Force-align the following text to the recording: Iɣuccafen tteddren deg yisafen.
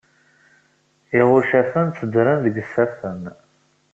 Iɣuccafen 1.19 1.87
tteddren 1.89 2.37
deg 2.45 2.55
yisafen. 2.59 3.21